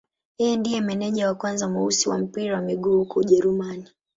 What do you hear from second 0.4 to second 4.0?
ndiye meneja wa kwanza mweusi wa mpira wa miguu huko Ujerumani.